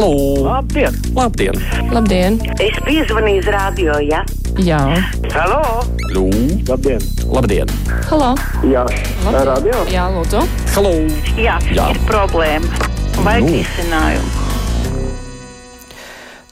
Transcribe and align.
Halo! 0.00 0.40
Labdien! 0.44 0.94
Labdien! 1.12 1.56
Labdien! 1.92 2.38
Es 2.56 2.78
piezvanīju 2.86 3.42
uz 3.42 3.48
radio, 3.52 3.98
ja? 4.00 4.22
Jā. 4.56 4.78
Halo! 5.34 5.82
Lū! 6.14 6.22
Labdien! 6.70 7.04
Labdien! 7.28 7.68
Halo! 8.08 8.30
Jā, 8.64 8.86
Labdien. 9.26 9.44
radio! 9.50 9.82
Jā, 9.92 10.06
lūdzu! 10.14 10.40
Halo! 10.72 10.94
Jā, 11.36 11.58
Jā. 11.76 11.90
ir 11.92 12.00
problēma. 12.08 12.64
Vajag 13.20 13.44
Nu. 13.44 13.52
risinājumu. 13.58 14.32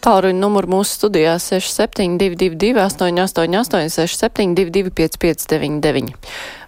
Tālruņa 0.05 0.41
numuru 0.45 0.69
mūsu 0.77 1.01
studijā 1.01 1.39
6722, 1.41 2.77
888, 2.85 3.89
672, 3.97 4.93
559, 4.93 6.13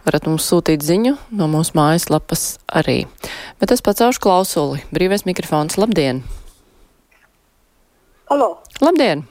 varat 0.08 0.32
mums 0.32 0.48
sūtīt 0.48 0.80
ziņu 0.80 1.18
no 1.28 1.44
mūsu 1.44 1.76
mājaslapas 1.76 2.54
arī. 2.72 3.02
Bet 3.60 3.68
es 3.76 3.84
pacaušu 3.84 4.24
klausuli. 4.24 4.80
Brīvais 4.96 5.28
mikrofons. 5.28 5.76
Labdien! 5.76 6.24
Halo! 8.30 8.60
Labdien! 8.78 9.24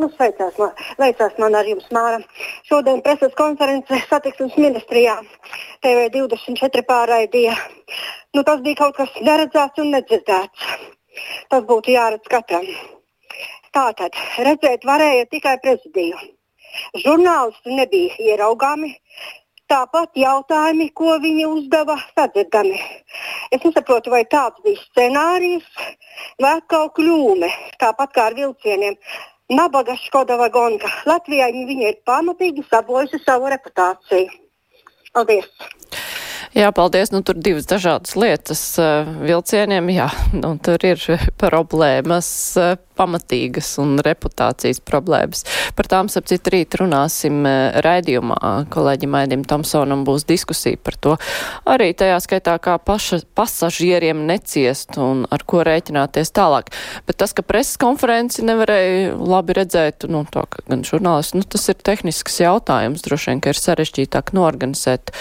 Nu, 0.00 0.06
sveicās, 0.14 0.54
man, 0.56 0.70
veicās 0.96 1.34
man 1.42 1.56
ar 1.58 1.66
jums, 1.68 1.88
Māra. 1.92 2.22
Šodien 2.64 3.02
preses 3.04 3.34
konference 3.36 3.98
satiksmes 4.08 4.54
ministrijā 4.56 5.18
TV24 5.84 6.80
pārraidīja. 6.88 7.58
Nu, 8.32 8.40
tas 8.48 8.62
bija 8.64 8.78
kaut 8.78 8.96
kas 8.96 9.20
neredzēts 9.28 9.84
un 9.84 9.92
nedzirdēts. 9.92 10.64
Tas 11.52 11.68
būtu 11.68 11.92
jāredz 11.92 12.32
katram. 12.32 12.64
Tātad 13.76 14.16
redzēt 14.48 14.88
varēja 14.88 15.28
tikai 15.36 15.58
prezidiju. 15.66 16.24
Žurnālisti 17.04 17.76
nebija 17.82 18.16
ieraugāmi. 18.30 18.94
Tāpat 19.70 20.18
jautājumi, 20.18 20.88
ko 20.98 21.14
viņi 21.22 21.44
uzdeva, 21.46 21.94
sadzirdami. 22.16 22.78
Es 23.54 23.62
nesaprotu, 23.62 24.10
vai 24.10 24.24
tāds 24.26 24.58
bija 24.64 24.80
scenārijs 24.82 25.68
vai 26.42 26.56
atkal 26.58 26.90
kļūme, 26.96 27.50
tāpat 27.82 28.16
kā 28.16 28.24
ar 28.30 28.38
vilcieniem. 28.38 28.98
Nabaga 29.50 29.96
Škoda 29.98 30.36
vagonka. 30.38 30.90
Latvijā 31.10 31.48
viņi 31.54 31.86
ir 31.88 32.00
pamatīgi 32.06 32.66
sabojājuši 32.70 33.22
savu 33.24 33.50
reputāciju. 33.54 34.30
Paldies! 35.14 35.48
Jā, 36.50 36.72
paldies. 36.74 37.12
Nu, 37.14 37.20
tur 37.22 37.38
divas 37.38 37.68
dažādas 37.70 38.16
lietas 38.18 38.60
uh, 38.82 39.06
vilcieniem. 39.22 39.86
Jā, 39.94 40.08
nu, 40.34 40.56
tur 40.58 40.82
ir 40.82 40.98
problēmas 41.38 42.30
uh, 42.58 42.72
pamatīgas 42.98 43.68
un 43.78 44.00
reputācijas 44.02 44.82
problēmas. 44.82 45.44
Par 45.78 45.86
tām, 45.88 46.10
ap 46.10 46.26
citu 46.26 46.50
rīt 46.56 46.74
runāsim 46.80 47.44
uh, 47.46 47.78
raidījumā. 47.86 48.66
Kolēģim 48.74 49.14
Aidim 49.20 49.44
Tomsonam 49.46 50.02
būs 50.08 50.26
diskusija 50.26 50.80
par 50.82 50.98
to. 50.98 51.14
Arī 51.70 51.92
tajā 51.94 52.18
skaitā, 52.26 52.56
kā 52.58 52.74
paša, 52.82 53.20
pasažieriem 53.38 54.26
neciest 54.26 54.98
un 54.98 55.22
ar 55.30 55.46
ko 55.46 55.62
rēķināties 55.62 56.34
tālāk. 56.34 56.74
Bet 57.06 57.20
tas, 57.22 57.30
ka 57.30 57.46
preses 57.46 57.78
konferenci 57.78 58.42
nevarēja 58.42 59.14
labi 59.14 59.54
redzēt, 59.60 60.10
nu, 60.10 60.26
to, 60.34 60.48
gan 60.66 60.82
žurnālisti, 60.82 61.38
nu, 61.38 61.46
tas 61.46 61.70
ir 61.70 61.78
tehnisks 61.78 62.42
jautājums. 62.42 63.06
Droši 63.06 63.36
vien, 63.36 63.46
ka 63.46 63.54
ir 63.54 63.62
sarežģītāk 63.62 64.34
norganizēt 64.34 65.14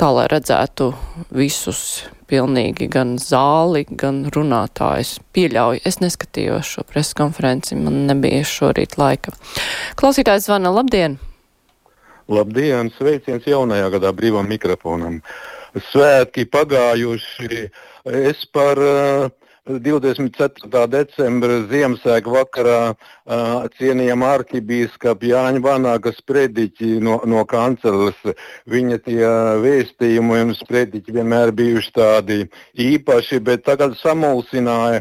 tā, 0.00 0.10
lai 0.14 0.26
redzētu 0.30 0.90
visus 1.34 2.04
pilnīgi, 2.30 2.88
gan 2.90 3.16
zāli, 3.20 3.84
gan 3.90 4.24
runātājus. 4.34 5.18
Pieļauju, 5.36 5.82
es 5.86 6.00
neskatījos 6.02 6.72
šo 6.76 6.84
preses 6.88 7.14
konferenci, 7.18 7.76
man 7.78 8.04
nebija 8.08 8.42
šorīt 8.48 8.98
laika. 9.00 9.34
Klausītājs 10.00 10.48
zvana, 10.48 10.72
labdien! 10.74 11.18
Labdien, 12.32 12.88
sveiciens 12.96 13.44
jaunajā 13.44 13.90
gadā 13.92 14.14
brīvam 14.16 14.48
mikrofonam. 14.48 15.18
Svētki 15.90 16.46
pagājuši. 16.48 17.66
Es 18.04 18.46
par 18.54 18.80
uh, 18.80 19.26
24. 19.64 20.82
decembra 20.92 21.62
Ziemassvētku 21.70 22.34
vakarā 22.34 22.80
uh, 22.92 23.62
cienījam 23.78 24.20
arhibīskapu 24.26 25.30
Jāņa 25.30 25.62
Vanāga 25.64 26.12
sprediķi 26.12 26.98
no, 27.00 27.16
no 27.24 27.46
kanceles. 27.48 28.18
Viņa 28.68 28.98
tie 29.06 29.22
vēstījumi 29.64 30.42
un 30.44 30.52
sprediķi 30.58 31.16
vienmēr 31.16 31.54
bijuši 31.56 31.94
tādi 31.96 32.38
īpaši, 32.76 33.40
bet 33.40 33.64
tagad 33.64 33.96
samulsināja, 34.02 35.00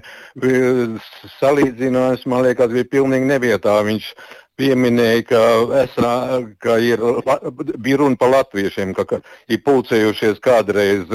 salīdzinājums, 1.41 2.23
man 2.31 2.47
liekas, 2.47 2.71
bija 2.71 2.87
pilnīgi 2.95 3.27
nevietā. 3.33 3.75
Viņš 3.83 4.13
pieminēja, 4.59 5.23
ka, 5.29 5.41
esā, 5.83 6.13
ka 6.61 6.77
ir, 6.83 7.01
bija 7.81 7.99
runa 8.01 8.19
par 8.19 8.31
latviešiem, 8.33 8.93
ka, 8.97 9.05
ka 9.09 9.19
ir 9.49 9.61
pulcējušies 9.65 10.41
kādreiz 10.43 11.09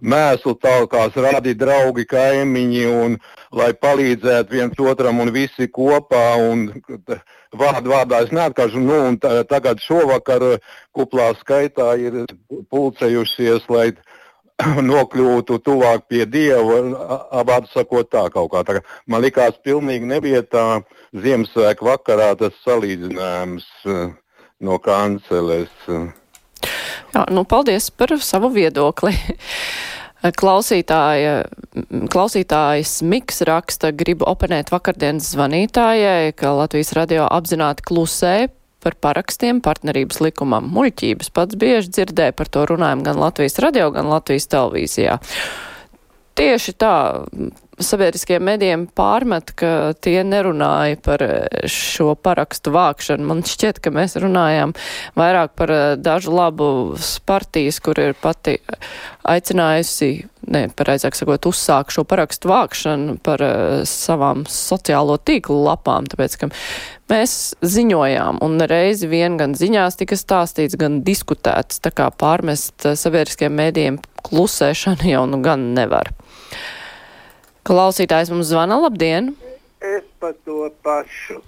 mēslu 0.00 0.54
talkās, 0.62 1.16
radi 1.26 1.56
draugi, 1.58 2.06
kaimiņi, 2.10 2.84
un, 3.04 3.16
lai 3.54 3.72
palīdzētu 3.78 4.58
viens 4.58 4.84
otram 4.92 5.22
un 5.24 5.32
visi 5.34 5.70
kopā. 5.70 6.26
Un, 6.50 6.68
vārdu 7.54 7.92
vārdā 7.92 8.22
es 8.24 8.32
neatkāršu, 8.34 8.82
nu, 8.82 8.96
un 9.10 9.18
tā, 9.22 9.36
tagad 9.50 9.82
šovakar 9.82 10.58
kuplā 10.94 11.32
skaitā 11.40 11.94
ir 12.02 12.24
pulcējušies, 12.72 13.68
lai 13.70 13.92
nokļūtu 14.90 15.58
tuvāk 15.64 16.06
pie 16.10 16.24
dieva, 16.30 16.80
abādi 17.34 17.70
sakot 17.72 18.08
tā 18.10 18.26
kaut 18.34 18.52
kā. 18.52 18.62
Tā, 18.66 18.80
man 19.10 19.24
likās 19.24 19.58
pilnīgi 19.64 20.08
nevietā 20.08 20.82
Ziemassvētku 21.14 21.88
vakarā 21.88 22.32
tas 22.38 22.56
salīdzinājums 22.64 23.66
no 24.64 24.78
kanceles. 24.82 25.72
Jā, 27.14 27.26
nu, 27.30 27.44
paldies 27.46 27.90
par 27.94 28.14
savu 28.22 28.52
viedokli. 28.54 29.14
Klausītāja, 30.40 31.42
klausītājs 32.08 33.02
Miks 33.04 33.42
raksta, 33.44 33.90
gribu 33.92 34.24
oponēt 34.30 34.70
vakardienas 34.72 35.26
zvanītājai, 35.34 36.32
ka 36.38 36.54
Latvijas 36.56 36.94
radio 36.96 37.26
apzināti 37.28 37.84
klusē 37.84 38.36
par 38.84 38.96
parakstiem 39.02 39.62
partnerības 39.64 40.20
likumam. 40.24 40.68
Muļķības 40.74 41.32
pats 41.34 41.58
bieži 41.60 41.92
dzirdēja 41.96 42.36
par 42.36 42.50
to 42.52 42.66
runājumu 42.70 43.06
gan 43.06 43.20
Latvijas 43.20 43.58
radio, 43.64 43.90
gan 43.94 44.10
Latvijas 44.12 44.48
televīzijā. 44.52 45.18
Tieši 46.34 46.74
tā, 46.82 46.94
sabiedriskiem 47.82 48.44
medijiem 48.44 48.84
pārmet, 48.86 49.52
ka 49.58 49.94
tie 50.02 50.20
nerunāja 50.26 50.98
par 51.02 51.24
šo 51.70 52.14
parakstu 52.14 52.72
vākšanu. 52.74 53.26
Man 53.30 53.42
šķiet, 53.46 53.80
ka 53.82 53.92
mēs 53.94 54.16
runājām 54.22 54.74
vairāk 55.18 55.54
par 55.58 55.72
dažu 56.00 56.34
labu 56.34 56.68
partijas, 57.26 57.80
kur 57.84 57.98
ir 58.00 58.14
pati 58.20 58.56
aicinājusi, 59.24 60.10
ne, 60.54 60.66
pareizāk 60.76 61.16
sakot, 61.16 61.48
uzsāk 61.50 61.92
šo 61.94 62.04
parakstu 62.08 62.50
vākšanu 62.52 63.18
par 63.24 63.42
savām 63.88 64.44
sociālo 64.50 65.16
tīklu 65.18 65.62
lapām, 65.64 66.08
tāpēc, 66.10 66.38
ka 66.40 66.50
mēs 67.12 67.54
ziņojām 67.64 68.42
un 68.44 68.58
reizi 68.70 69.08
vien 69.10 69.38
gan 69.40 69.56
ziņās 69.58 70.00
tika 70.00 70.18
stāstīts, 70.20 70.78
gan 70.80 71.02
diskutēts, 71.06 71.80
tā 71.84 71.94
kā 71.94 72.10
pārmest 72.12 72.86
sabiedriskiem 72.86 73.56
mēdījiem 73.56 74.02
klusēšanu 74.24 75.10
jau 75.14 75.24
nu 75.30 75.40
gan 75.44 75.72
nevar. 75.76 76.12
Klausītājs 77.64 78.28
mums 78.28 78.50
zvana, 78.50 78.76
labdien! 78.76 79.30
Es 79.80 80.02
par 80.20 80.34
to 80.44 80.66
pašu. 80.84 81.38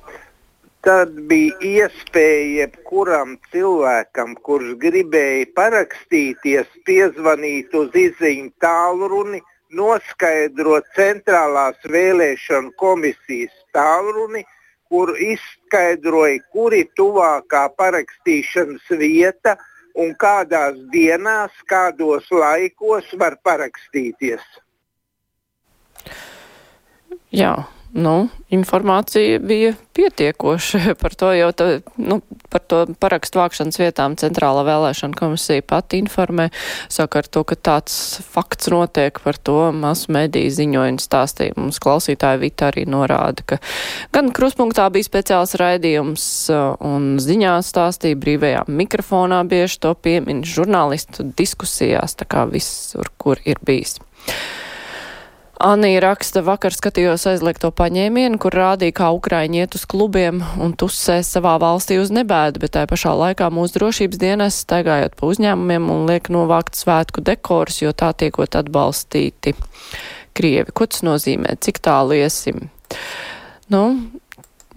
Tad 0.86 1.12
bija 1.28 1.58
iespēja 1.60 2.46
jebkuram 2.62 3.34
cilvēkam, 3.52 4.32
kurš 4.48 4.70
gribēja 4.80 5.50
parakstīties, 5.58 6.72
piezvanīt 6.88 7.76
uz 7.76 8.00
izziņu 8.06 8.48
tālruni, 8.64 9.42
noskaidrot 9.76 10.88
centrālās 10.96 11.84
vēlēšanu 11.84 12.72
komisijas 12.80 13.52
tālruni, 13.76 14.46
kur 14.88 15.12
izskaidroja, 15.20 16.40
kur 16.48 16.80
ir 16.80 16.88
tuvākā 16.96 17.66
parakstīšanas 17.76 18.88
vieta 19.04 19.58
un 19.92 20.16
kādās 20.16 20.80
dienās, 20.96 21.52
kādos 21.68 22.32
laikos 22.32 23.12
var 23.20 23.36
parakstīties. 23.44 24.46
Jā, 27.36 27.52
nu, 27.92 28.28
informācija 28.48 29.38
bija 29.44 29.74
pietiekoša 29.96 30.94
par 31.02 31.14
to, 31.18 31.28
jo 31.36 31.50
tā, 31.52 31.66
nu, 32.00 32.20
par 32.52 32.62
to 32.64 32.78
parakstu 33.00 33.40
vākšanas 33.42 33.76
vietām 33.80 34.16
Centrālā 34.16 34.62
vēlēšana 34.64 35.16
komisija 35.18 35.64
pati 35.66 36.00
informē. 36.00 36.48
Saka 36.92 37.20
ar 37.20 37.28
to, 37.28 37.44
ka 37.48 37.58
tāds 37.68 37.96
fakts 38.24 38.70
notiek 38.72 39.20
par 39.20 39.36
to 39.36 39.58
masu 39.76 40.14
mediju 40.16 40.54
ziņojumu 40.56 41.02
stāstīja. 41.02 41.56
Mums 41.60 41.80
klausītāja 41.82 42.40
Vita 42.40 42.70
arī 42.70 42.86
norāda, 42.88 43.44
ka 43.52 43.60
gan 44.16 44.32
kruspunktā 44.36 44.88
bija 44.94 45.08
speciāls 45.08 45.56
raidījums 45.60 46.28
un 46.84 47.16
ziņā 47.20 47.58
stāstīja 47.68 48.20
brīvajā 48.20 48.64
mikrofonā 48.68 49.42
bieži 49.48 49.82
to 49.84 49.92
piemin 49.92 50.44
žurnālistu 50.48 51.28
diskusijās, 51.36 52.16
tā 52.16 52.28
kā 52.28 52.48
visur, 52.48 53.12
kur 53.20 53.44
ir 53.44 53.60
bijis. 53.60 53.98
Anija 55.56 56.02
raksta, 56.04 56.42
vakar 56.44 56.74
skatījos 56.76 57.22
aizliegto 57.30 57.70
paņēmienu, 57.72 58.36
kur 58.40 58.52
rādīja, 58.52 58.92
kā 58.98 59.06
Ukraiņi 59.16 59.62
iet 59.62 59.76
uz 59.78 59.86
klubiem 59.88 60.42
un 60.60 60.74
tusē 60.76 61.22
savā 61.24 61.54
valstī 61.62 61.96
uz 61.96 62.12
nebēdu, 62.12 62.60
bet 62.60 62.74
tajā 62.74 62.90
pašā 62.90 63.14
laikā 63.16 63.48
mūsu 63.48 63.78
drošības 63.78 64.20
dienas 64.20 64.58
staigājot 64.66 65.16
pa 65.16 65.30
uzņēmumiem 65.30 65.88
un 65.94 66.04
liek 66.10 66.28
novākt 66.34 66.76
svētku 66.76 67.24
dekorus, 67.24 67.80
jo 67.80 67.94
tā 67.96 68.12
tiekot 68.12 68.58
atbalstīti 68.60 69.54
Krievi. 70.36 70.76
Ko 70.76 70.90
tas 70.92 71.00
nozīmē? 71.06 71.56
Cik 71.64 71.80
tālu 71.88 72.18
iesim? 72.20 72.68
Nu, 73.72 73.82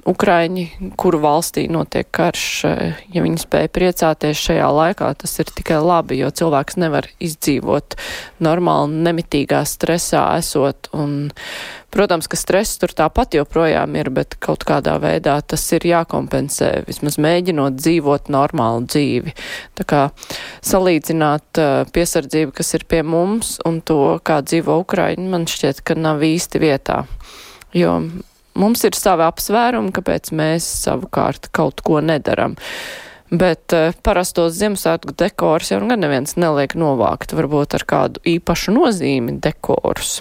Ukraiņi, 0.09 0.63
kuru 0.97 1.19
valstī 1.21 1.67
notiek 1.69 2.07
karš, 2.15 2.45
ja 3.13 3.21
viņi 3.21 3.41
spēja 3.43 3.69
priecāties 3.73 4.41
šajā 4.41 4.69
laikā, 4.73 5.11
tas 5.21 5.35
ir 5.41 5.51
tikai 5.53 5.77
labi, 5.83 6.17
jo 6.23 6.31
cilvēks 6.33 6.79
nevar 6.81 7.05
izdzīvot 7.21 7.97
normāli 8.41 9.03
nemitīgā 9.05 9.61
stresā 9.69 10.23
esot. 10.39 10.89
Un, 10.97 11.29
protams, 11.93 12.29
ka 12.29 12.39
stress 12.39 12.79
tur 12.81 12.93
tāpat 12.97 13.37
joprojām 13.37 13.97
ir, 13.99 14.09
bet 14.13 14.37
kaut 14.41 14.65
kādā 14.67 14.95
veidā 15.01 15.35
tas 15.45 15.65
ir 15.77 15.85
jākompensē, 15.89 16.71
vismaz 16.89 17.19
mēģinot 17.21 17.77
dzīvot 17.77 18.31
normālu 18.33 18.87
dzīvi. 18.89 19.35
Tā 19.77 19.85
kā 19.89 20.01
salīdzināt 20.65 21.61
piesardzību, 21.93 22.55
kas 22.57 22.73
ir 22.79 22.87
pie 22.89 23.03
mums, 23.05 23.59
un 23.67 23.81
to, 23.85 24.17
kā 24.25 24.41
dzīvo 24.41 24.81
Ukraiņi, 24.87 25.29
man 25.29 25.45
šķiet, 25.49 25.83
ka 25.85 25.97
nav 25.99 26.25
īsti 26.25 26.65
vietā. 26.65 27.03
Jo 27.77 27.99
Mums 28.59 28.83
ir 28.83 28.97
savi 28.97 29.23
apsvērumi, 29.23 29.93
kāpēc 29.95 30.33
mēs 30.35 30.65
savukārt 30.83 31.47
kaut 31.55 31.79
ko 31.85 32.01
nedaram. 32.03 32.57
Bet 33.29 33.75
uh, 33.77 33.93
parastos 34.03 34.57
Ziemassvētku 34.57 35.13
dekorus 35.21 35.69
jau 35.71 35.79
gan 35.85 36.01
neviens 36.01 36.35
neliek 36.35 36.73
novākt, 36.75 37.35
varbūt 37.37 37.77
ar 37.77 37.85
kādu 37.87 38.23
īpašu 38.27 38.73
nozīmi 38.75 39.37
dekorus. 39.43 40.19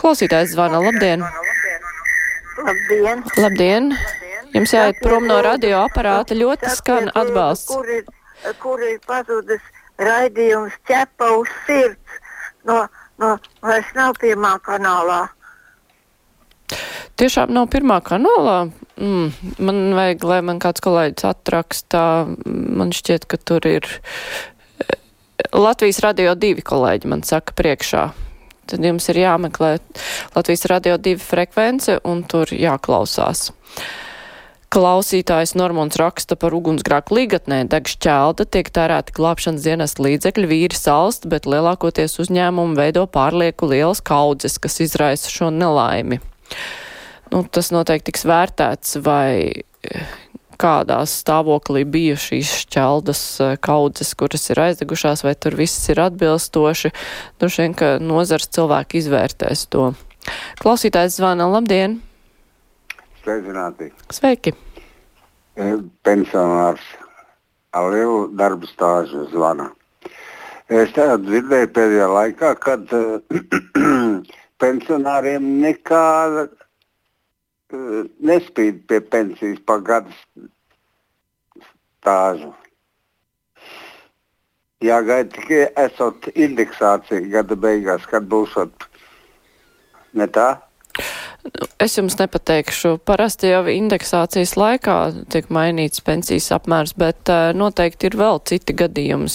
Klausītājs 0.00 0.54
zvana, 0.54 0.80
labdien! 0.80 1.26
Labdien! 2.60 3.24
Labdien! 3.36 3.90
Jums 4.54 4.72
jāiet 4.74 5.02
prom 5.02 5.26
no 5.28 5.40
radioaparāta, 5.44 6.38
ļoti 6.38 6.70
skan 6.74 7.10
atbalsts. 7.14 7.70
Kur 7.70 7.90
ir, 7.92 8.06
kur 8.62 8.82
ir 8.82 8.96
pazudis 9.06 9.66
raidījums 10.00 10.74
ķepa 10.88 11.28
uz 11.38 11.50
sirds 11.66 12.16
no, 12.66 12.80
no 13.20 13.36
vairs 13.62 13.92
nav 13.98 14.16
pirmā 14.22 14.56
kanālā. 14.66 15.26
Tiešām 17.20 17.50
nav 17.52 17.66
pirmā 17.68 17.98
kanālā. 18.00 18.70
Mm, 18.96 19.26
man 19.60 19.80
vajag, 19.92 20.22
lai 20.24 20.38
man 20.40 20.60
kāds 20.62 20.80
kolēģis 20.80 21.26
atrakstā. 21.28 22.04
Man 22.48 22.94
šķiet, 22.96 23.26
ka 23.28 23.36
tur 23.36 23.66
ir 23.68 23.84
eh, 23.84 24.96
Latvijas 25.52 26.00
radio 26.00 26.32
divi 26.32 26.64
kolēģi 26.64 27.10
man 27.12 27.20
saka 27.28 27.52
priekšā. 27.60 28.06
Tad 28.72 28.88
jums 28.88 29.10
ir 29.12 29.20
jāmeklē 29.20 29.74
Latvijas 30.32 30.64
radio 30.72 30.96
divi 30.96 31.20
frekvence 31.20 31.98
un 32.08 32.24
tur 32.24 32.54
jāklausās. 32.56 33.50
Klausītājs 34.72 35.56
Normons 35.60 36.00
raksta 36.00 36.40
par 36.40 36.56
ugunsgrāku 36.56 37.20
līgatnē 37.20 37.66
deg 37.68 37.90
šķelda, 37.90 38.48
tiek 38.48 38.72
tērēti 38.72 39.12
glābšanas 39.20 39.66
dienas 39.66 39.98
līdzekļi, 40.00 40.52
vīri 40.56 40.78
salst, 40.78 41.28
bet 41.28 41.44
lielākoties 41.44 42.16
uzņēmumi 42.22 42.80
veido 42.80 43.04
pārlieku 43.10 43.68
lielas 43.68 44.00
kaudzes, 44.00 44.56
kas 44.62 44.80
izraisa 44.88 45.28
šo 45.28 45.52
nelaimi 45.52 46.22
nu, 47.30 47.44
tas 47.46 47.70
noteikti 47.74 48.10
tiks 48.10 48.26
vērtēts, 48.28 48.98
vai 49.04 49.62
eh, 49.86 50.12
kādā 50.60 51.00
stāvoklī 51.08 51.84
bija 51.88 52.18
šīs 52.20 52.52
šķeldas 52.64 53.22
eh, 53.44 53.56
kaudzes, 53.62 54.12
kuras 54.18 54.50
ir 54.52 54.60
aizdegušās, 54.66 55.24
vai 55.26 55.34
tur 55.38 55.56
viss 55.58 55.88
ir 55.92 56.02
atbilstoši. 56.02 56.92
Droši 57.40 57.64
vien, 57.64 57.76
ka 57.78 57.96
nozars 58.02 58.50
cilvēki 58.54 59.00
izvērtēs 59.02 59.66
to. 59.72 59.92
Klausītājs 60.60 61.16
zvana, 61.20 61.48
labdien! 61.50 62.00
Sveicināti! 63.22 63.90
Sveiki! 64.12 64.54
E, 65.60 65.74
pensionārs 66.06 66.84
ar 67.76 67.90
lielu 67.92 68.30
darbu 68.36 68.68
stāžu 68.70 69.26
zvana. 69.32 69.70
Es 70.70 70.92
tādu 70.94 71.26
dzirdēju 71.26 71.68
pēdējā 71.74 72.06
laikā, 72.14 72.52
kad 72.62 72.92
pensionāriem 74.62 75.48
nekāda 75.64 76.46
nespīd 77.72 78.84
pie 78.88 79.00
pensijas 79.00 79.60
pa 79.66 79.78
gadu 79.84 80.14
stāžu. 82.00 82.54
Jāgaida 84.80 85.28
tikai 85.34 85.64
esot 85.82 86.30
indeksācija 86.32 87.20
gada 87.32 87.56
beigās, 87.56 88.06
kad 88.08 88.24
būšot 88.30 88.88
ne 90.16 90.26
tā. 90.32 90.54
Es 91.80 91.96
jums 91.96 92.16
nepateikšu. 92.20 92.98
Parasti 93.08 93.48
jau 93.48 93.62
indeksācijas 93.72 94.56
laikā 94.60 94.96
tiek 95.32 95.48
mainīts 95.52 96.02
pensijas 96.04 96.50
apmērs, 96.56 96.92
bet 97.00 97.32
uh, 97.32 97.52
noteikti 97.56 98.10
ir 98.10 98.16
vēl 98.20 98.42
citi 98.48 98.76
gadījumi 98.76 99.28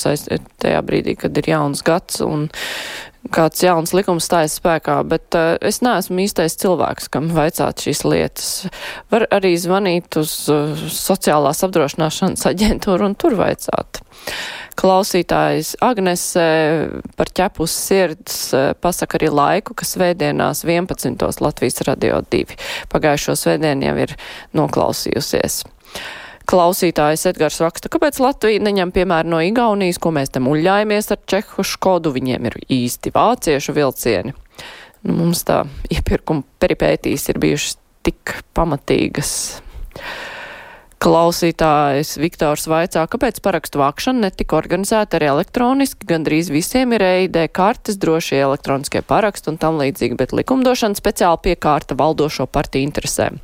tajā 0.62 0.82
brīdī, 0.86 1.16
kad 1.18 1.38
ir 1.42 1.50
jauns 1.50 1.82
gads 1.86 2.22
un 2.26 2.50
kāds 3.34 3.64
jauns 3.64 3.94
likums 3.96 4.28
stājas 4.28 4.58
spēkā, 4.60 4.98
bet 5.10 5.36
uh, 5.38 5.56
es 5.66 5.82
neesmu 5.86 6.24
īstais 6.26 6.58
cilvēks, 6.62 7.10
kam 7.14 7.30
vaicāt 7.36 7.84
šīs 7.86 8.04
lietas. 8.06 8.50
Var 9.14 9.28
arī 9.36 9.56
zvanīt 9.60 10.18
uz 10.22 10.34
uh, 10.54 10.76
sociālās 10.92 11.64
apdrošināšanas 11.66 12.46
aģentūru 12.52 13.10
un 13.10 13.18
tur 13.20 13.38
vaicāt. 13.40 14.02
Klausītājs 14.76 15.76
Agnese 15.86 16.46
par 17.16 17.32
ķepus 17.32 17.78
sirds 17.88 18.40
uh, 18.56 18.74
pasaka 18.78 19.20
arī 19.20 19.32
laiku, 19.32 19.78
kas 19.78 19.96
svētdienās 19.96 20.66
11. 20.68 21.16
Latvijas 21.46 21.82
radio 21.88 22.20
2. 22.36 22.60
Pagājušo 22.92 23.38
svētdienu 23.40 23.90
jau 23.90 23.98
ir 24.08 24.16
noklausījusies. 24.58 25.64
Klausītājs 26.46 27.26
Edgars 27.32 27.58
raksta, 27.64 27.90
kāpēc 27.90 28.20
Latvija 28.22 28.62
neņem 28.62 28.92
piemēru 28.94 29.32
no 29.34 29.40
Igaunijas, 29.42 29.98
ko 30.02 30.12
mēs 30.14 30.34
te 30.34 30.42
muļļājamies 30.46 31.10
ar 31.16 31.22
čehu 31.32 31.66
škodu, 31.66 32.14
viņiem 32.14 32.50
ir 32.52 32.60
īsti 32.70 33.14
vāciešu 33.16 33.74
vilcieni. 33.74 34.36
Nu, 35.06 35.18
mums 35.18 35.42
tā 35.48 35.64
iepirkuma 35.94 36.46
peripētīs 36.62 37.28
ir 37.34 37.42
bijušas 37.42 37.78
tik 38.06 38.36
pamatīgas. 38.58 39.32
Klausītājs 41.02 42.16
Viktors 42.22 42.66
vaicā, 42.72 43.04
kāpēc 43.10 43.42
parakstu 43.46 43.82
vākšana 43.82 44.30
netika 44.30 44.58
organizēta 44.58 45.20
arī 45.20 45.28
elektroniski, 45.34 46.08
gandrīz 46.10 46.50
visiem 46.54 46.96
ir 46.98 47.04
EID 47.06 47.42
kartes, 47.54 48.00
drošie 48.02 48.40
elektroniskie 48.42 49.04
paraksti 49.06 49.54
un 49.54 49.62
tam 49.62 49.82
līdzīgi, 49.82 50.18
bet 50.18 50.34
likumdošana 50.34 50.98
speciāli 50.98 51.44
piekārta 51.50 51.98
valdošo 52.00 52.48
partiju 52.50 52.90
interesēm 52.90 53.42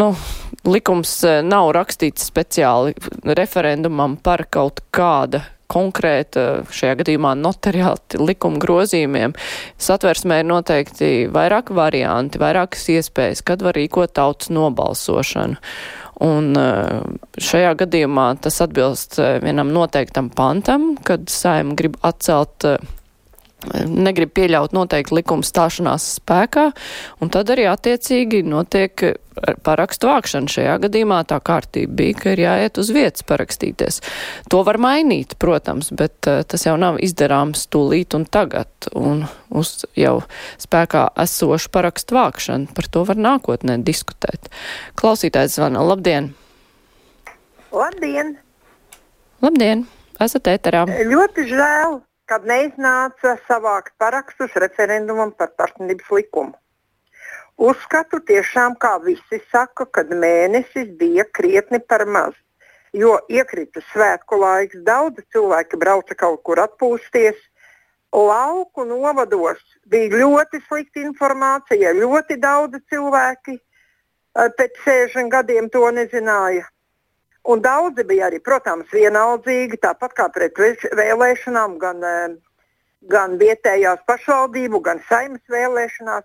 nu, 0.00 0.10
likums 0.68 1.16
e, 1.26 1.40
nav 1.46 1.72
rakstīts 1.76 2.28
speciāli 2.30 2.94
referendumam 3.36 4.16
par 4.22 4.46
kaut 4.52 4.82
kāda 4.94 5.44
konkrēta, 5.74 6.64
šajā 6.74 6.98
gadījumā 7.00 7.32
notariāti 7.40 8.20
likuma 8.20 8.60
grozījumiem. 8.62 9.34
Satversmē 9.80 10.42
ir 10.42 10.48
noteikti 10.50 11.10
vairāk 11.32 11.72
varianti, 11.74 12.40
vairākas 12.42 12.84
iespējas, 12.94 13.42
kad 13.46 13.64
var 13.64 13.76
rīkot 13.78 14.14
tautas 14.14 14.52
nobalsošanu. 14.54 15.58
Un 16.24 16.52
e, 16.54 16.66
šajā 17.42 17.72
gadījumā 17.80 18.28
tas 18.44 18.60
atbilst 18.62 19.18
e, 19.18 19.38
vienam 19.42 19.72
noteiktam 19.74 20.30
pantam, 20.30 20.92
kad 21.02 21.26
saima 21.32 21.74
grib 21.78 21.98
atcelt 22.06 22.68
negrib 23.88 24.34
pieļaut 24.36 24.74
noteikti 24.76 25.18
likuma 25.18 25.46
stāšanās 25.46 26.14
spēkā, 26.20 26.70
un 27.22 27.32
tad 27.32 27.52
arī 27.54 27.68
attiecīgi 27.70 28.42
notiek 28.46 29.06
parakstu 29.66 30.08
vākšana. 30.08 30.50
Šajā 30.50 30.76
gadījumā 30.84 31.20
tā 31.28 31.38
kārtība 31.44 31.96
bija, 31.98 32.18
ka 32.20 32.34
ir 32.34 32.44
jāiet 32.44 32.78
uz 32.80 32.90
vietas 32.94 33.24
parakstīties. 33.26 34.00
To 34.52 34.62
var 34.66 34.78
mainīt, 34.82 35.36
protams, 35.42 35.90
bet 35.94 36.28
uh, 36.30 36.42
tas 36.46 36.66
jau 36.66 36.76
nav 36.80 37.00
izdarāms 37.02 37.66
tūlīt 37.72 38.16
un 38.18 38.26
tagad, 38.30 38.70
un 38.94 39.26
uz 39.54 39.82
jau 39.98 40.20
spēkā 40.62 41.08
esošu 41.24 41.72
parakstu 41.74 42.18
vākšanu. 42.18 42.70
Par 42.76 42.88
to 42.90 43.04
var 43.08 43.20
nākotnē 43.20 43.80
diskutēt. 43.86 44.50
Klausītājs 45.00 45.58
zvana. 45.58 45.82
Labdien! 45.84 46.32
Labdien! 47.74 48.36
Labdien! 49.42 49.86
Esat 50.22 50.46
ēterā. 50.46 50.84
Ļoti 51.10 51.48
žēl, 51.50 51.98
kad 52.30 52.46
neiznāca 52.48 53.36
savākt 53.48 53.92
parakstus 54.00 54.54
referendumam 54.60 55.32
par 55.36 55.52
partnerības 55.58 56.10
likumu. 56.18 56.54
Uzskatu 57.54 58.18
tiešām, 58.26 58.74
kā 58.82 58.96
visi 59.04 59.38
saka, 59.52 59.86
kad 59.86 60.10
mēnesis 60.10 60.88
bija 60.98 61.24
krietni 61.38 61.78
par 61.78 62.02
maz, 62.06 62.34
jo 62.92 63.14
iekrita 63.30 63.82
svētku 63.92 64.40
laiks, 64.40 64.80
daudzi 64.86 65.22
cilvēki 65.34 65.78
brauca 65.78 66.16
kaut 66.18 66.42
kur 66.42 66.62
atpūsties. 66.64 67.38
Lauku 68.14 68.84
novados 68.86 69.62
bija 69.90 70.18
ļoti 70.22 70.60
slikta 70.66 71.02
informācija, 71.02 71.94
ļoti 71.98 72.36
daudzi 72.42 72.78
cilvēki 72.90 73.56
eh, 73.58 74.50
pēc 74.58 74.82
60 74.86 75.30
gadiem 75.30 75.70
to 75.70 75.82
nezināja. 75.94 76.66
Un 77.44 77.60
daudzi 77.60 78.04
bija 78.08 78.30
arī, 78.30 78.38
protams, 78.40 78.88
vienaldzīgi, 78.88 79.76
tāpat 79.82 80.14
kā 80.16 80.30
pret 80.32 80.56
vēlēšanām, 81.00 81.76
gan, 81.78 82.04
eh, 82.04 82.36
gan 83.14 83.36
vietējās 83.38 84.00
pašvaldību, 84.08 84.80
gan 84.80 85.02
saimnes 85.08 85.44
vēlēšanās. 85.52 86.24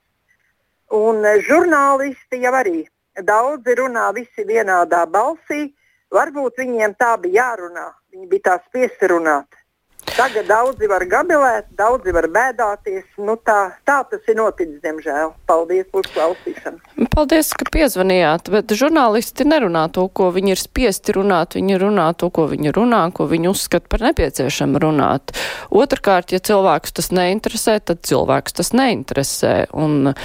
Un 0.96 1.26
eh, 1.26 1.42
žurnālisti 1.44 2.40
jau 2.40 2.54
arī 2.62 2.88
daudzi 3.20 3.76
runā 3.76 4.08
visi 4.16 4.48
vienādā 4.48 5.04
balsī. 5.12 5.74
Varbūt 6.10 6.64
viņiem 6.64 6.96
tā 6.96 7.18
bija 7.22 7.44
jārunā, 7.44 7.90
viņi 8.14 8.30
bija 8.30 8.46
tā 8.48 8.56
spiesti 8.70 9.12
runāt. 9.12 9.59
Tagad 10.08 10.48
daudzi 10.50 10.88
var 10.89 11.03
gabilēt, 11.08 11.68
daudzi 11.77 12.12
var 12.15 12.27
bēdāties. 12.32 13.06
Nu, 13.24 13.36
tā, 13.46 13.75
tā 13.88 14.00
tas 14.10 14.25
ir 14.32 14.38
noticis, 14.39 14.79
diemžēl. 14.84 15.34
Paldies 15.48 15.88
par 15.91 16.03
uzklausīšanu. 16.03 17.08
Paldies, 17.13 17.51
ka 17.56 17.68
piezvanījāt, 17.72 18.50
bet 18.53 18.74
žurnālisti 18.79 19.48
nerunā 19.48 19.86
to, 19.96 20.08
ko 20.12 20.29
viņi 20.36 20.56
ir 20.56 20.62
spiesti 20.62 21.15
runāt. 21.15 21.56
Viņi 21.60 21.79
runā 21.84 22.10
to, 22.20 22.32
ko 22.36 22.48
viņi 22.51 22.74
runā, 22.75 23.03
ko 23.15 23.29
viņi 23.32 23.51
uzskata 23.51 23.91
par 23.91 24.03
nepieciešamu 24.10 24.82
runāt. 24.84 25.36
Otrakārt, 25.70 26.34
ja 26.36 26.41
cilvēks 26.44 26.96
tas 27.00 27.12
neinteresē, 27.15 27.79
tad 27.84 28.03
cilvēks 28.08 28.60
tas 28.60 28.74
neinteresē. 28.75 29.53
Un, 29.77 30.15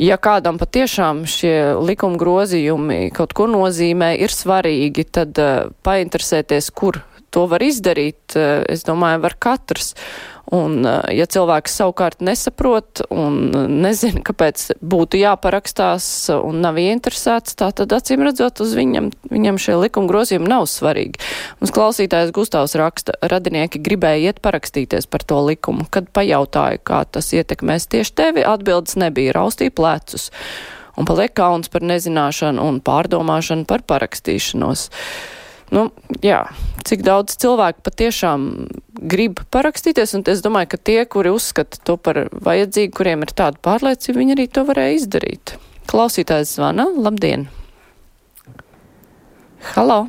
ja 0.00 0.18
kādam 0.20 0.60
patiešām 0.62 1.24
šie 1.30 1.56
likuma 1.82 2.20
grozījumi 2.20 3.08
kaut 3.14 3.34
ko 3.34 3.48
nozīmē, 3.50 4.14
ir 4.20 4.34
svarīgi, 4.34 5.08
tad 5.18 5.42
uh, 5.42 5.74
painteresēties, 5.86 6.70
kur 6.74 7.02
to 7.34 7.48
var 7.50 7.64
izdarīt, 7.64 8.36
uh, 8.38 8.62
es 8.70 8.86
domāju, 8.86 9.24
var 9.24 9.36
katrs. 9.42 9.94
Un, 10.52 10.82
uh, 10.84 11.00
ja 11.08 11.24
cilvēks 11.30 11.72
savukārt 11.80 12.20
nesaprot 12.24 13.00
un 13.08 13.38
nezina, 13.80 14.20
kāpēc 14.26 14.66
būtu 14.84 15.18
jāparakstās 15.22 16.06
un 16.36 16.60
nav 16.64 16.78
ieinteresēts, 16.82 17.56
tā 17.58 17.70
tad 17.76 17.94
acīm 17.96 18.26
redzot, 18.26 18.60
uz 18.60 18.74
viņam, 18.76 19.08
viņam 19.32 19.60
šie 19.64 19.78
likuma 19.80 20.10
grozījumi 20.10 20.50
nav 20.52 20.68
svarīgi. 20.70 21.22
Mums 21.62 21.74
klausītājs 21.74 22.34
Gustavs 22.36 22.76
raksta, 22.78 23.16
radinieki 23.24 23.80
gribēja 23.84 24.34
iet 24.34 24.42
parakstīties 24.44 25.08
par 25.10 25.24
to 25.24 25.40
likumu. 25.48 25.88
Kad 25.90 26.12
pajautāju, 26.14 26.84
kā 26.84 27.02
tas 27.08 27.32
ietekmēs 27.32 27.88
tieši 27.90 28.16
tevi, 28.20 28.44
atbildes 28.44 28.98
nebija, 29.00 29.34
raustīja 29.38 29.72
plecus. 29.74 30.28
Un 30.94 31.08
paliek 31.08 31.32
kauns 31.34 31.72
par 31.72 31.82
nezināšanu 31.82 32.62
un 32.62 32.78
pārdomāšanu 32.84 33.66
par 33.70 33.82
parakstīšanos. 33.88 34.90
Nu, 35.74 35.88
jā, 36.22 36.44
cik 36.86 37.02
daudz 37.02 37.34
cilvēku 37.42 37.82
patiešām 37.82 38.44
grib 39.10 39.40
parakstīties, 39.54 40.12
un 40.14 40.22
es 40.30 40.42
domāju, 40.44 40.70
ka 40.74 40.78
tie, 40.78 41.00
kuri 41.10 41.32
uzskata 41.34 41.80
to 41.82 41.96
par 41.98 42.28
vajadzīgu, 42.30 42.92
kuriem 42.94 43.24
ir 43.26 43.32
tāda 43.34 43.58
pārliecība, 43.64 44.20
viņi 44.20 44.36
arī 44.36 44.46
to 44.54 44.62
varēja 44.68 45.00
izdarīt. 45.00 45.56
Klausītājs 45.90 46.54
zvana. 46.56 46.86
Labdien! 46.94 47.48
Halo! 49.74 50.04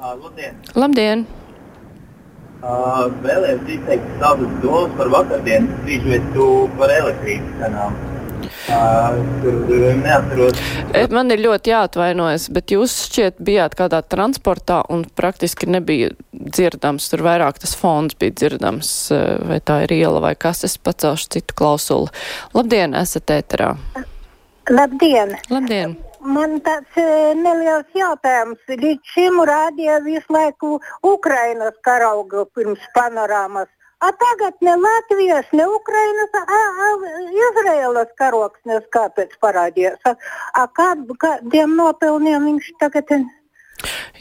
Uh, 0.00 0.14
labdien! 0.16 0.56
Labdien! 0.78 1.26
Uh, 2.62 3.10
vēlējos 3.26 3.68
izteikt 3.74 4.16
savas 4.22 4.56
domas 4.62 4.96
par 4.96 5.12
vakardienas 5.12 5.84
brīžvietu 5.84 6.48
par 6.78 6.94
elektrības 6.94 7.60
cenām. 7.60 8.00
E, 10.92 11.06
Man 11.10 11.30
ir 11.34 11.40
ļoti 11.42 11.72
jāatvainojas, 11.72 12.46
bet 12.54 12.70
jūs 12.74 12.94
šķiet 13.08 13.40
bijāt 13.42 13.74
kādā 13.78 14.02
transportā 14.06 14.82
un 14.92 15.02
praktiski 15.18 15.66
nebija 15.70 16.12
dzirdams, 16.32 17.08
tur 17.10 17.24
vairāk 17.26 17.58
tas 17.62 17.74
fons 17.78 18.14
bija 18.18 18.36
dzirdams, 18.38 18.92
e, 19.10 19.20
vai 19.50 19.58
tā 19.64 19.82
ir 19.86 19.96
iela 19.98 20.22
vai 20.22 20.34
kas, 20.38 20.62
es 20.68 20.78
pacelšu 20.78 21.26
citu 21.36 21.58
klausuli. 21.58 22.08
Labdien, 22.54 22.94
esat 22.98 23.34
ēterā. 23.34 23.74
Labdien! 24.70 25.36
Labdien! 25.50 25.98
Man 26.22 26.60
tāds 26.62 26.94
e, 27.02 27.34
neliels 27.34 27.90
jautājums. 27.98 28.60
Līdz 28.70 29.10
šim 29.10 29.40
rādīja 29.48 29.98
visu 30.04 30.30
laiku 30.30 30.76
Ukrainas 31.02 31.74
karaugu 31.82 32.46
pirms 32.54 32.84
panorāmas. 32.94 33.66
A 34.02 34.08
tagad 34.18 34.56
ne 34.66 34.74
Latvijas, 34.82 35.46
ne 35.54 35.66
Ukrainas, 35.70 36.32
a, 36.34 36.56
a 36.86 36.88
Izraēlas 37.44 38.10
karoks 38.18 38.58
nes 38.66 38.82
kāpēc 38.94 39.36
parādījās. 39.42 40.00
A, 40.10 40.16
a 40.58 40.66
kādiem 40.74 41.76
nopelniem 41.78 42.50
viņš 42.50 42.72
tagad 42.82 43.14
ir? 43.14 43.28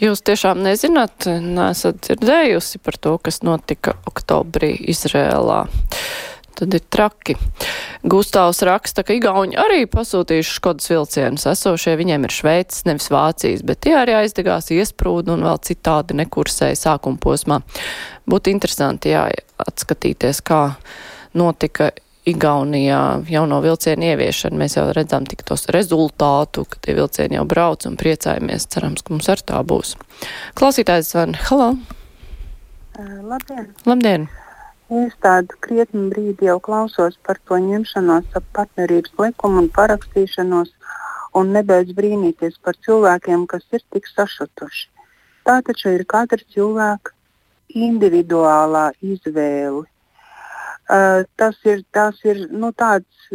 Jūs 0.01 0.21
tiešām 0.25 0.61
nezināt, 0.65 1.25
nesat 1.25 2.01
dzirdējusi 2.05 2.81
par 2.85 2.97
to, 3.01 3.15
kas 3.25 3.41
notika 3.45 3.97
oktobrī 4.09 4.75
Izrēlā. 4.93 5.63
Tad 6.61 6.77
ir 6.77 6.83
traki. 6.93 7.35
Gustavs 8.05 8.61
raksta, 8.65 9.01
ka 9.05 9.15
Igauni 9.17 9.57
arī 9.57 9.87
pasūtījuši 9.89 10.57
Škodas 10.59 10.89
vilcienus. 10.91 11.47
Esošie 11.49 11.95
viņiem 11.97 12.27
ir 12.27 12.33
Šveicis, 12.35 12.85
nevis 12.85 13.09
Vācijas, 13.13 13.63
bet 13.65 13.81
tie 13.85 13.95
arī 13.97 14.19
aizdegās 14.19 14.69
iesprūdu 14.73 15.33
un 15.33 15.45
vēl 15.47 15.61
citādi 15.65 16.17
nekursēja 16.21 16.77
sākuma 16.77 17.17
posmā. 17.21 17.61
Būtu 18.29 18.53
interesanti, 18.53 19.15
jā, 19.15 19.25
atskatīties, 19.67 20.41
kā 20.45 20.63
notika 21.37 21.91
Igaunijā 22.21 23.23
jauno 23.33 23.57
vilcienu 23.63 24.11
ieviešana. 24.11 24.59
Mēs 24.61 24.75
jau 24.77 24.83
redzam 24.93 25.25
tik 25.25 25.41
tos 25.47 25.65
rezultātu, 25.73 26.67
ka 26.69 26.77
tie 26.85 26.93
vilcieni 26.93 27.39
jau 27.39 27.47
brauc 27.49 27.87
un 27.89 27.95
priecājamies. 27.97 28.67
Cerams, 28.69 29.01
ka 29.01 29.15
mums 29.15 29.29
ar 29.33 29.41
tā 29.41 29.63
būs. 29.65 29.95
Klausītājs 30.53 31.09
zvan. 31.15 31.33
Halo! 31.47 31.71
Labdien! 33.01 33.71
Labdien! 33.89 34.29
Es 34.91 35.15
tādu 35.23 35.55
krietni 35.65 36.09
brīdi 36.11 36.45
jau 36.45 36.59
klausos 36.59 37.17
par 37.25 37.37
to 37.47 37.57
ņemšanos 37.63 38.37
ap 38.37 38.45
partnerības 38.57 39.13
likumu 39.17 39.63
un 39.63 39.69
parakstīšanos, 39.77 40.69
un 41.39 41.53
nebeidz 41.55 41.95
brīnīties 41.97 42.59
par 42.61 42.77
cilvēkiem, 42.85 43.47
kas 43.47 43.63
ir 43.71 43.81
tik 43.95 44.09
sašutuši. 44.11 44.89
Tā 45.47 45.57
taču 45.65 45.95
ir 45.95 46.03
katra 46.05 46.43
cilvēka 46.53 47.15
individuālā 47.75 48.91
izvēle. 49.01 49.85
Uh, 50.91 51.23
tas 51.39 51.55
ir, 51.63 51.83
tas 51.95 52.17
ir, 52.27 52.47
nu, 52.51 52.71
tāds, 52.75 53.29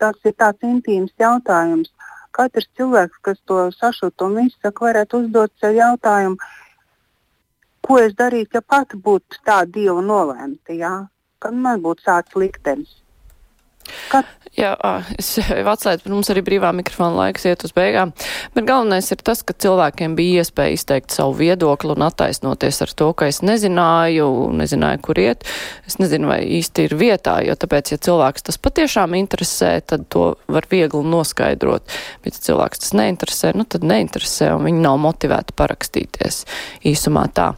tas 0.00 0.16
ir 0.24 0.36
tāds 0.38 0.64
intīms 0.64 1.12
jautājums. 1.20 1.90
Katrs 2.36 2.68
cilvēks, 2.76 3.18
kas 3.24 3.40
to 3.48 3.66
sašut 3.74 4.22
un 4.24 4.38
izsaka, 4.44 4.86
varētu 4.88 5.22
uzdot 5.24 5.52
sev 5.60 5.76
jautājumu, 5.76 6.36
ko 7.86 7.98
es 8.02 8.16
darītu, 8.16 8.58
ja 8.58 8.64
pat 8.74 8.96
būtu 9.08 9.40
tā 9.46 9.62
dieva 9.68 10.02
nolēmta, 10.04 10.76
jā? 10.76 10.94
kad 11.40 11.54
man 11.66 11.82
būtu 11.84 12.06
tāds 12.06 12.36
liktenis. 12.36 12.94
Kad... 14.12 14.28
Jā, 14.56 14.72
es 15.20 15.34
jau 15.40 15.66
atslēdzu, 15.68 16.06
bet 16.06 16.12
mums 16.14 16.30
arī 16.32 16.40
brīvā 16.46 16.70
mikrofona 16.76 17.26
laiks 17.26 17.44
iet 17.48 17.64
uz 17.66 17.74
beigām. 17.76 18.14
Bet 18.56 18.64
galvenais 18.68 19.10
ir 19.12 19.20
tas, 19.20 19.42
ka 19.44 19.52
cilvēkiem 19.52 20.14
bija 20.16 20.40
iespēja 20.40 20.78
izteikt 20.78 21.12
savu 21.12 21.34
viedokli 21.42 21.92
un 21.92 22.04
attaisnoties 22.06 22.80
ar 22.86 22.94
to, 22.96 23.10
ka 23.12 23.28
es 23.28 23.42
nezināju, 23.44 24.28
nezināju, 24.56 25.02
kur 25.04 25.20
iet. 25.20 25.44
Es 25.84 25.98
nezinu, 26.00 26.30
vai 26.32 26.40
īsti 26.56 26.86
ir 26.88 26.96
vietā, 26.96 27.36
jo 27.44 27.52
tāpēc, 27.52 27.92
ja 27.92 28.00
cilvēks 28.08 28.48
tas 28.48 28.60
patiešām 28.64 29.18
interesē, 29.20 29.74
tad 29.84 30.08
to 30.12 30.24
var 30.48 30.68
viegli 30.72 31.04
noskaidrot. 31.04 31.92
Bet, 32.24 32.40
ja 32.40 32.46
cilvēks 32.48 32.86
tas 32.86 32.96
neinteresē, 32.96 33.52
nu 33.60 33.68
tad 33.68 33.84
neinteresē 33.84 34.54
un 34.56 34.64
viņi 34.70 34.82
nav 34.86 34.96
motivēti 35.04 35.56
parakstīties. 35.60 36.40
Īsumā 36.88 37.26
tā. 37.36 37.50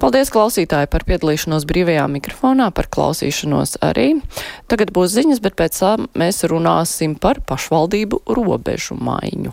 Paldies 0.00 0.32
klausītāji 0.32 0.88
par 0.88 1.04
piedalīšanos 1.04 1.68
brīvajā 1.68 2.08
mikrofonā, 2.16 2.72
par 2.72 2.88
klausīšanos 2.88 3.82
arī. 3.84 4.14
Tagad 4.72 4.96
būs 4.96 5.12
ziņas, 5.12 5.44
bet 5.44 5.58
pēc 5.68 5.80
tam 5.84 6.08
mēs 6.16 6.44
runāsim 6.48 7.14
par 7.20 7.42
pašvaldību 7.44 8.22
robežu 8.32 8.96
maiņu. 8.96 9.52